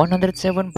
[0.00, 0.72] 107.7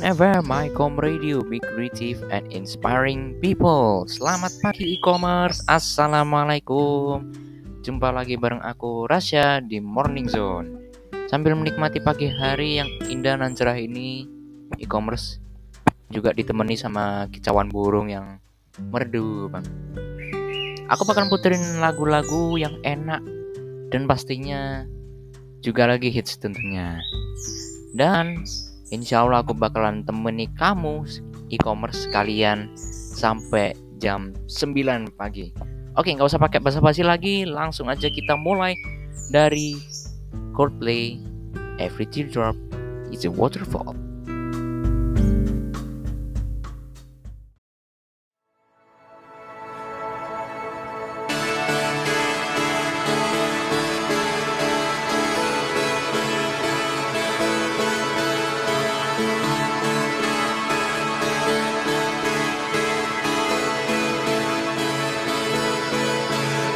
[0.00, 4.08] FM MyCom Radio Big Creative and Inspiring People.
[4.08, 5.60] Selamat pagi e-commerce.
[5.68, 7.20] Assalamualaikum.
[7.84, 10.88] Jumpa lagi bareng aku Rasya di Morning Zone.
[11.28, 14.24] Sambil menikmati pagi hari yang indah dan cerah ini
[14.80, 15.36] E-commerce
[16.08, 18.40] juga ditemani sama kicauan burung yang
[18.88, 19.68] merdu bang.
[20.88, 23.20] Aku bakal puterin lagu-lagu yang enak
[23.92, 24.88] Dan pastinya
[25.60, 26.96] juga lagi hits tentunya
[27.92, 28.44] dan
[28.92, 31.04] insya Allah aku bakalan temani kamu
[31.52, 32.72] e-commerce kalian
[33.16, 35.52] sampai jam 9 pagi.
[35.94, 38.72] Oke, nggak usah pakai basa-basi lagi, langsung aja kita mulai
[39.28, 39.76] dari
[40.56, 41.20] Coldplay
[41.76, 42.56] Every Teardrop
[43.12, 44.11] is a Waterfall.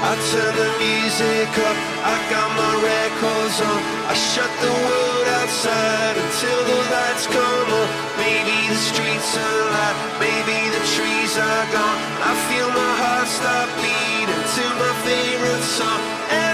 [0.06, 3.80] I turn the music up, I got my records on.
[4.06, 7.88] I shut the world outside until the lights come on.
[8.14, 11.98] Maybe the streets are alive, maybe the trees are gone.
[12.22, 16.45] I feel my heart stop beating to my favorite song.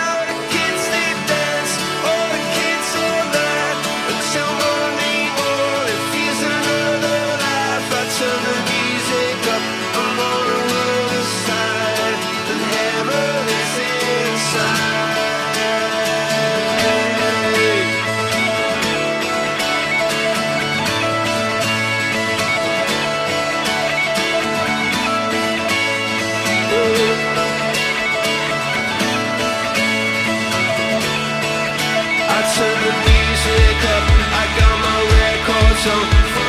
[35.84, 36.41] so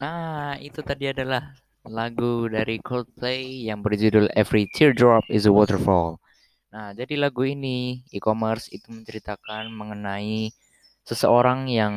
[0.00, 1.52] Nah, itu tadi adalah
[1.84, 6.16] lagu dari Coldplay yang berjudul Every Teardrop is a Waterfall.
[6.72, 10.56] Nah, jadi lagu ini e-commerce itu menceritakan mengenai
[11.04, 11.94] seseorang yang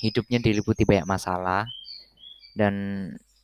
[0.00, 1.68] hidupnya diliputi banyak masalah
[2.56, 2.74] dan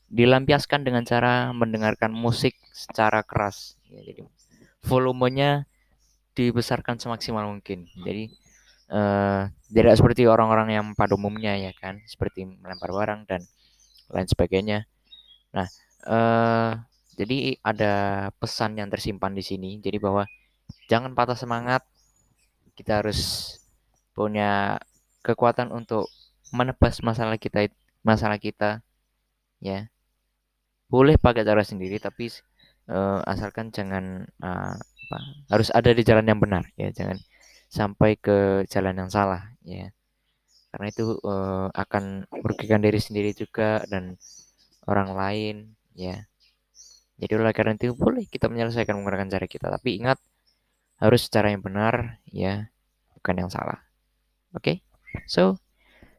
[0.09, 3.77] dilampiaskan dengan cara mendengarkan musik secara keras.
[3.93, 4.25] Ya, jadi
[4.81, 5.69] volumenya
[6.33, 7.85] dibesarkan semaksimal mungkin.
[8.01, 8.33] Jadi
[8.89, 13.45] uh, tidak seperti orang-orang yang pada umumnya ya kan, seperti melempar barang dan
[14.11, 14.79] lain sebagainya.
[15.55, 15.67] Nah,
[16.07, 16.73] uh,
[17.19, 17.93] jadi ada
[18.39, 19.81] pesan yang tersimpan di sini.
[19.83, 20.27] Jadi bahwa
[20.91, 21.83] jangan patah semangat.
[22.79, 23.55] Kita harus
[24.17, 24.81] punya
[25.21, 26.09] kekuatan untuk
[26.51, 27.71] menebas masalah kita
[28.03, 28.81] masalah kita
[29.61, 29.87] ya
[30.91, 32.33] boleh pakai cara sendiri tapi
[32.91, 35.19] uh, asalkan jangan uh, apa
[35.53, 37.21] harus ada di jalan yang benar ya jangan
[37.71, 39.95] sampai ke jalan yang salah ya
[40.71, 44.15] karena itu uh, akan merugikan diri sendiri juga dan
[44.87, 45.57] orang lain
[45.99, 46.27] ya.
[47.21, 49.67] Jadi oleh karena itu boleh kita menyelesaikan menggunakan cara kita.
[49.69, 50.19] Tapi ingat
[51.03, 52.71] harus cara yang benar ya.
[53.19, 53.83] Bukan yang salah.
[54.57, 54.63] Oke?
[54.65, 54.77] Okay?
[55.27, 55.59] so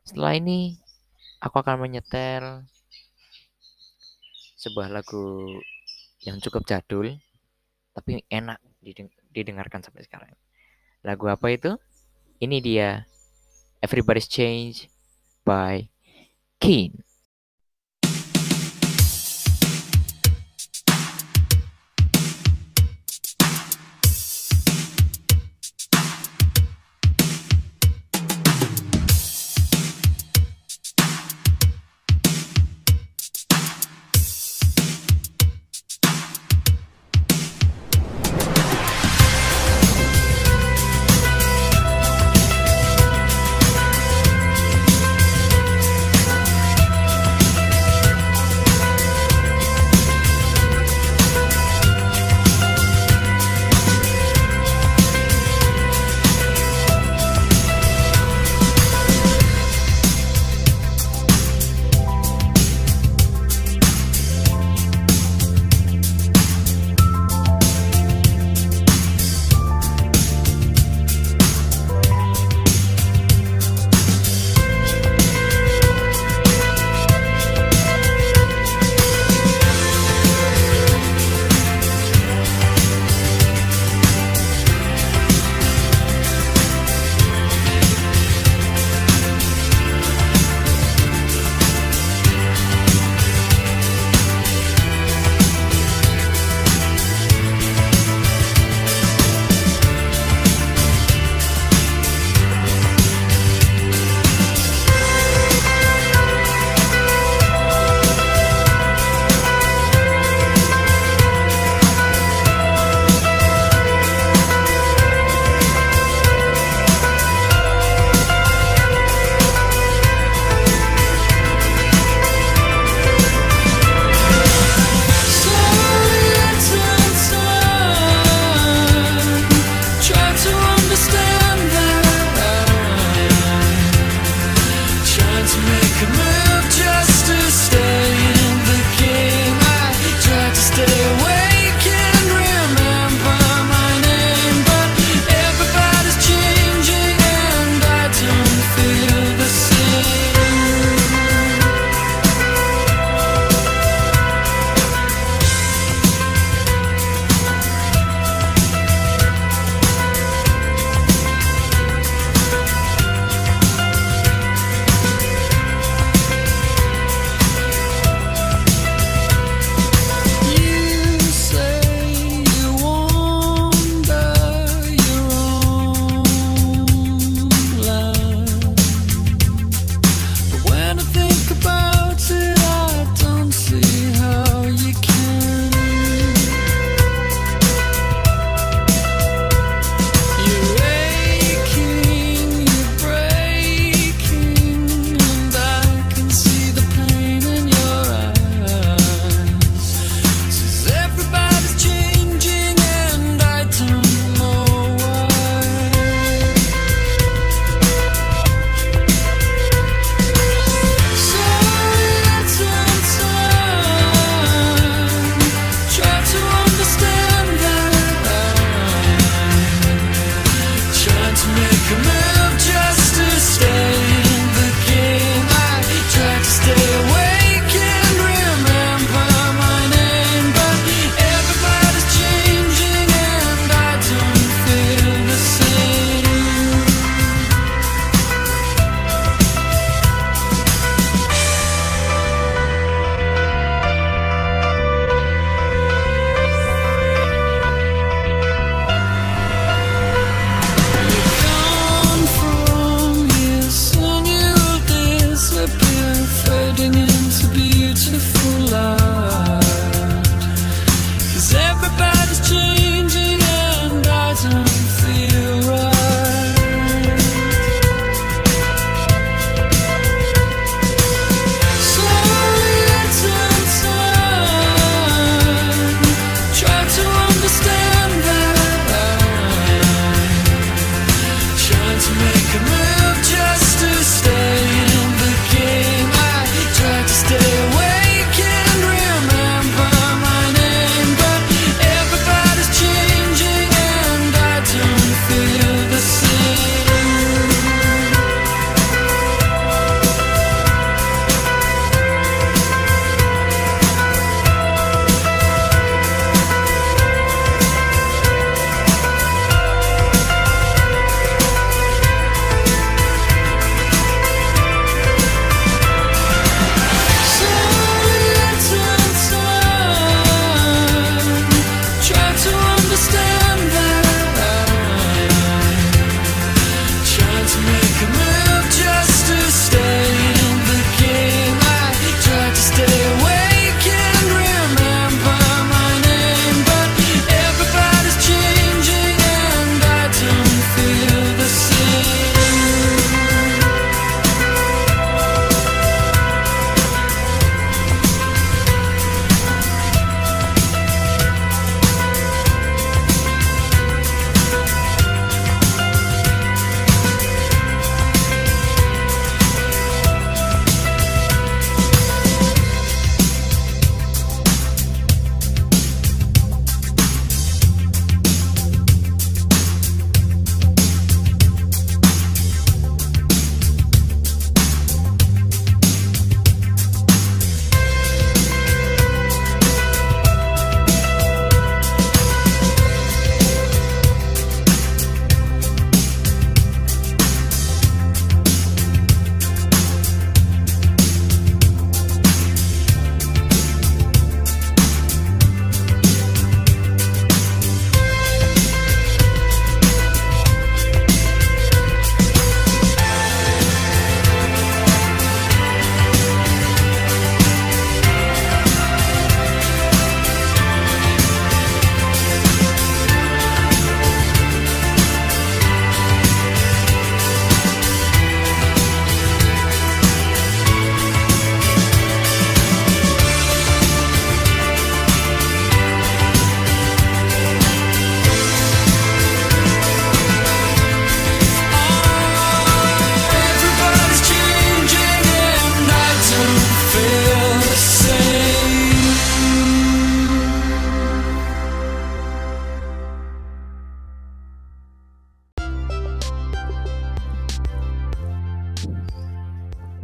[0.03, 0.75] setelah ini
[1.39, 2.67] aku akan menyetel
[4.60, 5.48] sebuah lagu
[6.22, 7.17] yang cukup jadul
[7.96, 8.60] tapi enak
[9.31, 10.31] didengarkan sampai sekarang.
[11.01, 11.75] Lagu apa itu?
[12.41, 13.05] Ini dia
[13.83, 14.89] Everybody's Change
[15.45, 15.89] by
[16.59, 17.03] Keen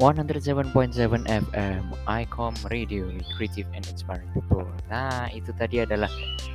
[0.08, 4.64] 107.7 FM Icom Radio Creative and Inspiring People.
[4.88, 6.08] Nah, itu tadi adalah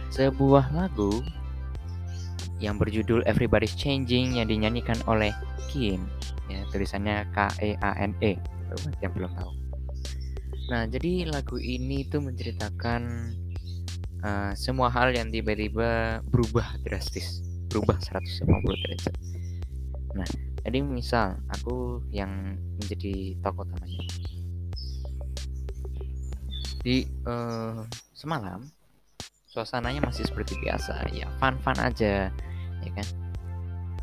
[0.08, 1.20] sebuah lagu
[2.64, 5.36] yang berjudul Everybody's Changing yang dinyanyikan oleh
[5.68, 6.00] Kim.
[6.48, 8.40] Ya, tulisannya K E A N E.
[8.72, 9.52] Buat yang belum tahu.
[10.72, 13.36] Nah, jadi lagu ini itu menceritakan
[14.24, 18.48] uh, semua hal yang tiba-tiba berubah drastis, berubah 150
[18.80, 19.16] derajat.
[20.16, 20.28] Nah,
[20.64, 24.00] jadi misal aku yang menjadi tokoh utamanya.
[26.82, 27.78] Di eh,
[28.12, 28.66] semalam
[29.46, 32.32] suasananya masih seperti biasa, ya fun-fun aja,
[32.82, 33.06] ya kan?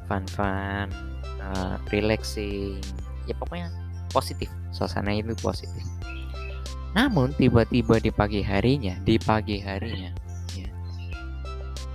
[0.07, 0.87] Fun-fun,
[1.25, 2.79] eh, relaxing,
[3.27, 3.67] ya pokoknya
[4.13, 4.47] positif.
[4.71, 5.83] Suasananya itu positif.
[6.95, 10.09] Namun tiba-tiba di pagi harinya, di pagi harinya,
[10.57, 10.69] ya,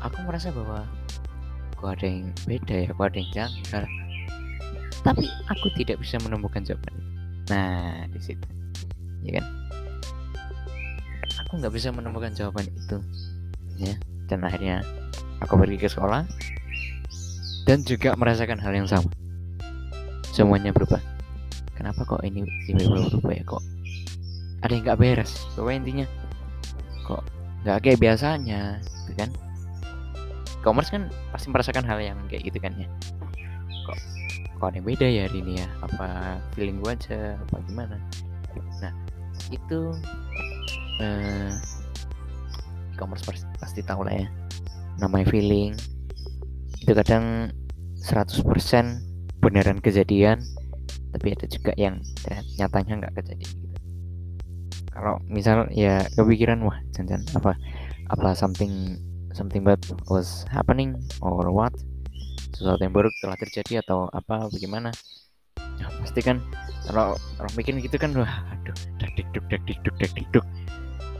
[0.05, 0.87] aku merasa bahwa
[1.75, 3.85] kok ada yang beda ya, kok ada yang janggal
[5.05, 6.97] tapi aku tidak bisa menemukan jawaban.
[7.53, 8.49] Nah, di situ,
[9.21, 9.47] ya kan?
[11.45, 12.97] Aku nggak bisa menemukan jawaban itu,
[13.77, 13.95] ya.
[14.25, 14.81] Dan akhirnya
[15.45, 16.25] aku pergi ke sekolah
[17.69, 19.13] dan juga merasakan hal yang sama.
[20.33, 20.99] Semuanya berubah.
[21.77, 23.63] Kenapa kok ini tiba-tiba berubah ya kok?
[24.65, 25.33] Ada yang nggak beres.
[25.53, 26.07] Pokoknya intinya
[27.05, 27.23] kok
[27.63, 29.31] nggak kayak biasanya, gitu kan?
[30.65, 32.89] Commerce kan pasti merasakan hal yang kayak gitu kan ya.
[33.85, 33.99] Kok
[34.71, 35.69] ada yang beda ya hari ini ya.
[35.85, 37.97] Apa feeling gue aja apa gimana?
[38.81, 38.93] Nah
[39.53, 39.93] itu
[41.03, 41.53] eh
[42.95, 44.29] e-commerce pasti, pasti tahu lah ya.
[45.03, 45.75] Namanya feeling
[46.85, 47.51] itu kadang
[48.05, 48.45] 100%
[49.41, 50.45] beneran kejadian
[51.15, 52.03] tapi ada juga yang
[52.59, 53.79] nyatanya nggak kejadian gitu.
[54.93, 57.57] Kalau misal ya kepikiran wah jangan apa
[58.13, 59.01] apa something
[59.33, 61.73] something bad was happening or what
[62.55, 64.95] sesuatu yang buruk telah terjadi atau apa bagaimana
[65.79, 66.39] ya, pasti kan
[66.87, 69.53] kalau kalau mikir gitu kan wah aduh dak dak
[70.33, 70.47] dak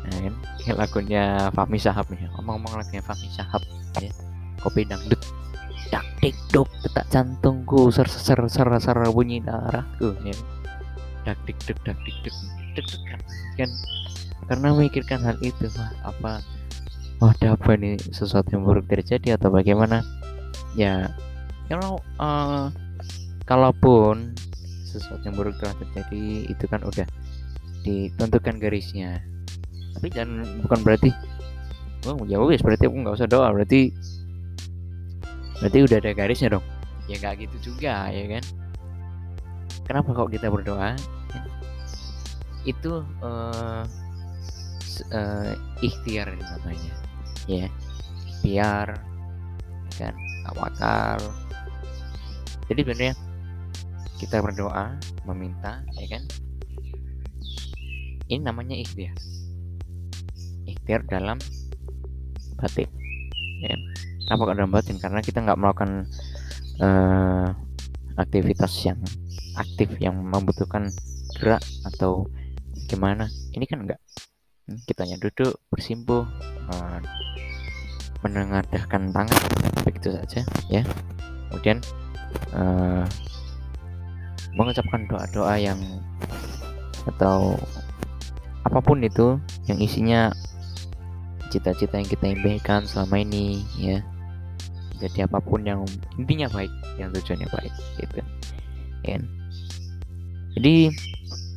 [0.05, 0.35] nah kan
[0.79, 3.61] lagunya Fahmi Sahab nih ngomong-ngomong lagunya Fahmi Sahab
[3.99, 4.13] ya
[4.65, 5.21] kopi dangdut.
[5.93, 10.33] Dak dikduk detak jantungku ser ser ser ser bunyi darahku ya.
[11.29, 12.35] Dak dikduk dak dikduk
[12.73, 13.21] deg degan
[13.61, 13.71] kan.
[14.49, 16.41] Karena memikirkan hal itu wah apa
[17.21, 20.01] wah ada apa nih sesuatu yang buruk terjadi atau bagaimana
[20.75, 21.09] ya
[21.71, 22.67] kalau eh,
[23.45, 24.35] kalaupun
[24.85, 27.07] sesuatu yang buruk telah terjadi itu kan udah
[27.85, 29.21] ditentukan garisnya.
[29.99, 31.11] Tapi dan bukan berarti
[32.05, 33.91] oh ya wes berarti aku nggak usah doa berarti
[35.63, 36.65] berarti udah ada garisnya dong.
[37.11, 38.45] Ya nggak gitu juga ya kan?
[39.85, 40.97] Kenapa kok kita berdoa?
[42.65, 43.05] Itu
[44.81, 45.53] s- eh,
[45.85, 46.93] ikhtiar namanya
[47.45, 47.69] ya.
[48.31, 48.89] Ikhtiar
[49.95, 51.21] ya kan tawakal
[52.69, 53.15] jadi sebenarnya
[54.17, 54.97] kita berdoa
[55.29, 56.23] meminta ya kan?
[58.25, 59.13] Ini namanya ikhtiar.
[60.65, 61.37] Ikhtiar dalam
[62.57, 62.89] batin
[63.61, 63.81] ya kan?
[64.25, 64.97] kenapa dalam batin?
[64.97, 66.09] Karena kita nggak melakukan
[66.81, 67.49] eh,
[68.17, 69.01] aktivitas yang
[69.61, 70.89] aktif yang membutuhkan
[71.37, 72.25] gerak atau
[72.89, 73.29] gimana.
[73.53, 74.01] Ini kan enggak
[74.65, 76.25] Hmm, kita hanya duduk bersimpuh
[76.73, 77.01] eh,
[78.25, 79.43] menengadahkan tangan
[79.85, 80.41] begitu saja
[80.73, 80.83] ya.
[81.53, 81.79] Kemudian
[82.57, 83.05] eh,
[84.57, 85.79] mengucapkan doa-doa yang
[87.05, 87.61] atau
[88.65, 89.37] apa pun itu
[89.69, 90.33] yang isinya
[91.53, 94.01] cita-cita yang kita impikan selama ini ya.
[95.05, 95.85] Jadi apa pun yang
[96.17, 98.25] intinya baik yang tujuannya baik gitu.
[99.05, 99.21] Ya
[100.55, 100.75] jadi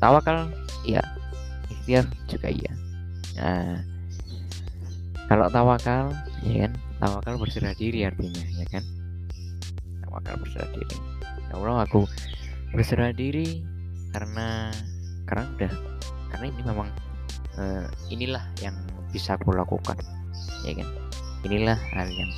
[0.04, 0.52] tawakal
[0.84, 1.02] iya.
[1.72, 2.74] Ikhtiar juga iya.
[3.40, 3.80] Nah
[5.32, 6.12] kalau tawakal
[6.44, 6.72] ya kan?
[6.98, 8.84] Tawakal berserah diri artinya ya kan?
[10.06, 10.98] Tawakal berserah diri.
[11.48, 12.04] Ya Allah aku
[12.76, 13.64] berserah diri
[14.12, 14.74] karena
[15.30, 15.74] karena udah
[16.34, 16.90] karena ini memang
[17.58, 18.76] eh, inilah yang
[19.10, 19.98] bisa aku lakukan
[20.68, 20.88] ya kan?
[21.46, 22.32] Inilah hal yang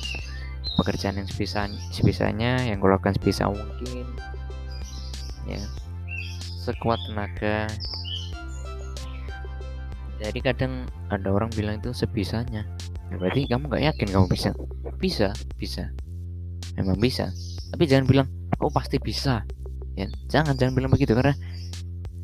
[0.78, 4.06] pekerjaan yang sebisa sebisanya yang aku lakukan sebisa mungkin
[5.48, 5.60] ya.
[6.60, 7.66] Sekuat tenaga.
[10.20, 12.68] Jadi kadang ada orang bilang itu sebisanya
[13.10, 14.50] Ya, berarti kamu nggak yakin kamu bisa.
[15.02, 15.84] Bisa bisa.
[16.78, 17.34] Memang bisa.
[17.74, 18.28] Tapi jangan bilang
[18.62, 19.42] oh pasti bisa.
[19.98, 21.34] Ya jangan jangan bilang begitu karena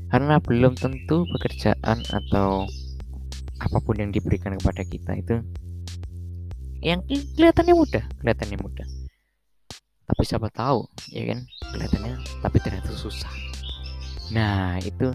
[0.07, 2.71] karena belum tentu pekerjaan atau
[3.57, 5.41] apa pun yang diberikan kepada kita itu
[6.85, 8.87] yang kelihatannya mudah kelihatannya mudah.
[10.07, 11.43] Tapi siapa tahu ya kan
[11.75, 13.33] kelihatannya tapi ternyata susah.
[14.31, 15.11] Nah itu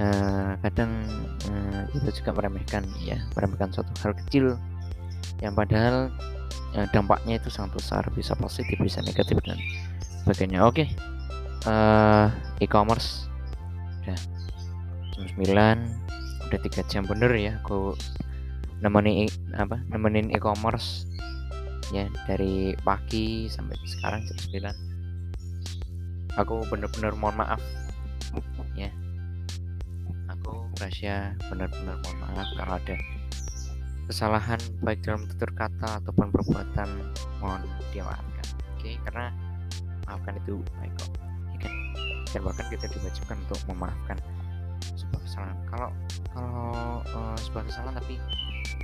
[0.00, 0.90] eh, kadang
[1.46, 4.58] eh, kita juga meremehkan ya meremehkan suatu hal kecil
[5.40, 6.12] yang padahal
[6.76, 9.58] eh, dampaknya itu sangat besar bisa positif bisa negatif dan
[10.24, 10.64] sebagainya.
[10.64, 10.88] Oke
[11.68, 12.26] eh
[12.64, 13.28] e-commerce.
[14.04, 14.16] Udah.
[15.12, 16.00] Jam 9
[16.50, 17.94] udah tiga jam bener ya aku
[18.82, 21.06] nemenin e- apa nemenin e-commerce
[21.94, 24.34] ya dari pagi sampai sekarang jam
[26.34, 27.62] 9 aku bener-bener mohon maaf
[28.78, 28.90] ya.
[30.30, 32.96] Aku Rasya benar-benar mohon maaf kalau ada
[34.10, 36.88] kesalahan baik dalam tutur kata ataupun perbuatan
[37.38, 37.62] mohon
[37.94, 38.46] dimaafkan.
[38.74, 39.30] Oke karena
[40.10, 41.10] maafkan itu baik kok.
[41.54, 41.72] Ya kan
[42.34, 44.18] dan bahkan kita diwajibkan untuk memaafkan
[44.98, 45.58] sebuah kesalahan.
[45.70, 45.88] Kalau
[46.34, 46.66] kalau
[47.06, 48.14] eh, sebuah kesalahan tapi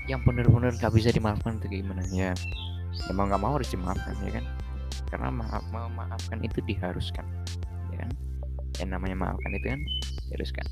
[0.06, 2.06] yang benar-benar nggak bisa dimaafkan itu gimana?
[2.14, 2.30] Ya
[2.94, 4.44] ya mau nggak mau harus dimaafkan ya kan?
[5.10, 7.26] Karena maaf memaafkan itu diharuskan
[7.90, 8.10] ya kan?
[8.78, 9.80] Yang namanya maafkan itu kan
[10.30, 10.66] diharuskan.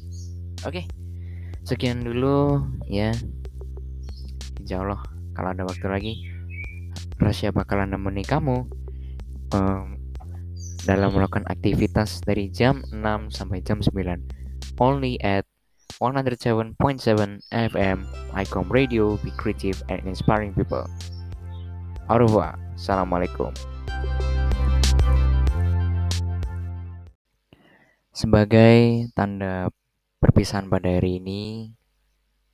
[0.62, 0.86] Oke
[1.64, 3.10] sekian dulu ya
[4.64, 5.04] Insya Allah
[5.36, 6.12] kalau ada waktu lagi
[7.20, 8.64] Rasya bakalan nemeni kamu
[9.52, 10.00] em,
[10.88, 12.96] dalam melakukan aktivitas dari jam 6
[13.28, 13.92] sampai jam 9
[14.80, 15.44] only at
[16.00, 16.80] 107.7
[17.52, 17.98] FM
[18.32, 20.88] Icom Radio Be Creative and Inspiring People.
[22.08, 22.56] Au revoir.
[22.74, 23.52] Assalamualaikum.
[28.16, 29.68] Sebagai tanda
[30.18, 31.68] perpisahan pada hari ini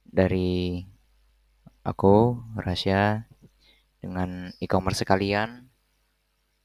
[0.05, 0.83] dari
[1.85, 3.25] aku Rasya
[4.01, 5.69] dengan e-commerce sekalian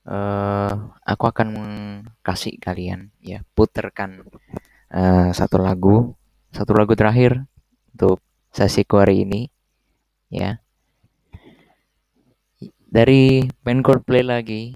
[0.06, 1.50] eh aku akan
[2.22, 4.22] kasih kalian ya puterkan
[4.94, 6.14] eh, satu lagu
[6.54, 7.44] satu lagu terakhir
[7.92, 8.22] untuk
[8.54, 9.52] sesiku hari ini
[10.32, 10.62] ya.
[12.86, 14.72] Dari band Coldplay lagi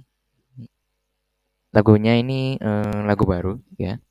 [1.71, 4.01] lagunya ini eh, lagu baru ya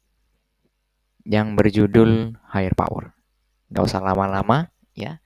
[1.29, 3.13] yang berjudul Higher Power.
[3.69, 5.21] Nggak usah lama-lama ya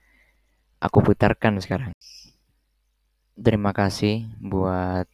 [0.83, 1.95] aku putarkan sekarang
[3.39, 5.07] terima kasih buat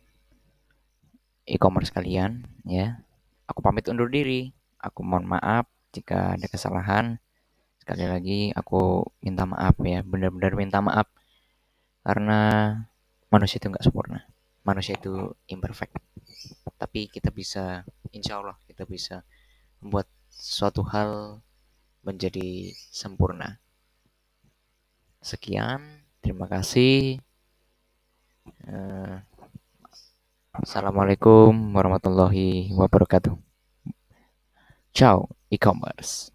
[1.50, 3.02] e-commerce kalian ya.
[3.50, 4.54] Aku pamit undur diri.
[4.80, 7.18] Aku mohon maaf jika ada kesalahan.
[7.82, 11.10] Sekali lagi aku minta maaf ya, benar-benar minta maaf
[12.06, 12.40] karena
[13.34, 14.30] manusia itu nggak sempurna.
[14.62, 15.98] Manusia itu imperfect.
[16.78, 17.82] Tapi kita bisa,
[18.14, 19.26] insya Allah kita bisa
[19.82, 21.42] membuat suatu hal
[22.06, 23.58] menjadi sempurna.
[25.20, 25.84] Sekian,
[26.24, 27.20] terima kasih.
[28.64, 29.16] Eh,
[30.56, 33.36] Assalamualaikum warahmatullahi wabarakatuh.
[34.96, 36.32] Ciao, e-commerce.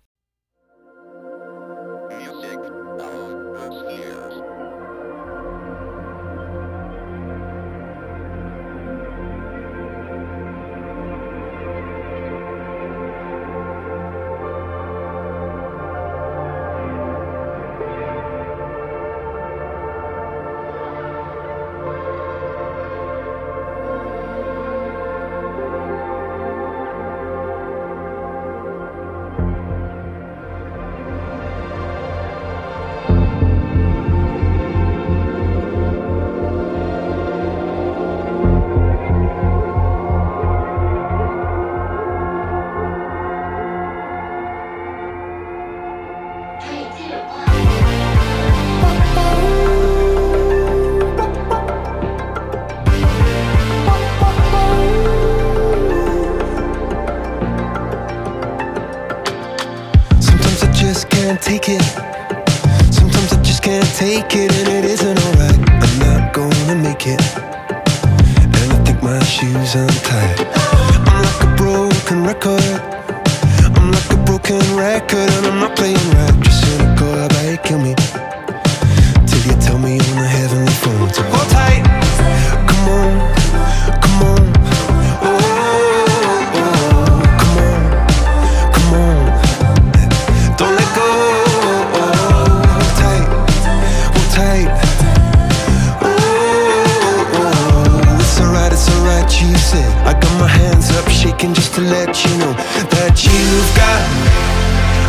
[101.53, 102.55] Just to let you know
[102.95, 104.03] that you've got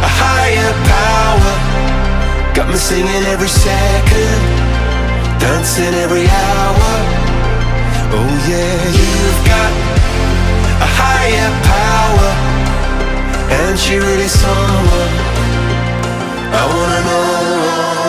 [0.04, 1.54] a higher power.
[2.54, 4.41] Got me singing every second,
[5.39, 6.91] dancing every hour.
[8.12, 9.71] Oh yeah, you've got
[10.82, 12.32] a higher power.
[13.56, 15.13] And she really someone
[16.52, 18.05] I wanna know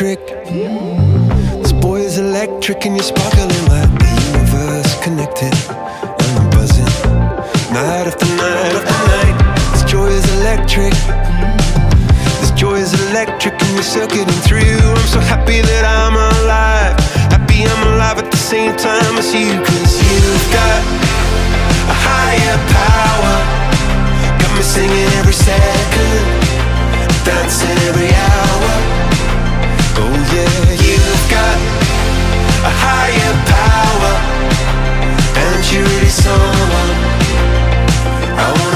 [0.00, 0.44] electric
[1.62, 5.54] This boy is electric and you're sparkling like the universe connected
[6.20, 6.84] And I'm buzzing
[7.72, 10.92] Night after night after night This joy is electric
[12.40, 14.60] this joy is electric and you're circuiting through.
[14.60, 16.96] I'm so happy that I'm alive.
[17.32, 19.52] Happy I'm alive at the same time as you.
[19.64, 20.80] Cause you've got
[21.88, 23.36] a higher power.
[24.40, 26.24] Got me singing every second,
[27.24, 28.25] dancing every hour.
[32.66, 34.14] A higher power.
[35.42, 36.92] And you're really someone
[38.44, 38.75] I wanna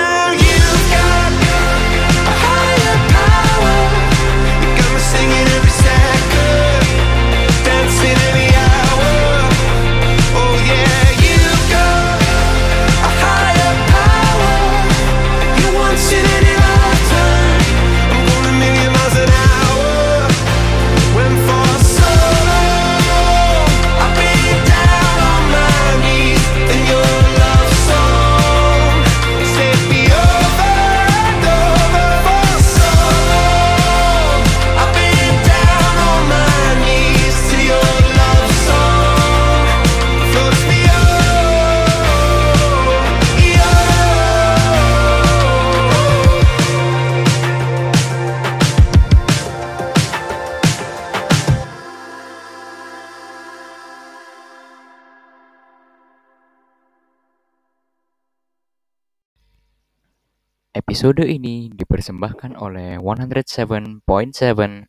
[61.01, 64.05] Episode ini dipersembahkan oleh 107.7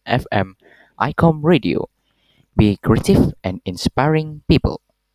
[0.04, 0.48] FM
[1.00, 1.88] ICOM Radio.
[2.52, 4.84] Be creative and inspiring people.